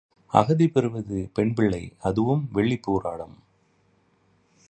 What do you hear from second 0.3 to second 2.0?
அகதி பெறுவது பெண் பிள்ளை